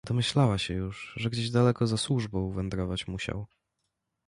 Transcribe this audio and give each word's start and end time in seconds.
"Domyślała 0.07 0.57
się 0.57 0.73
już, 0.73 1.13
że 1.17 1.29
gdzieś 1.29 1.49
daleko 1.49 1.87
za 1.87 1.97
służbą 1.97 2.51
wędrować 2.51 3.07
musiał." 3.07 3.45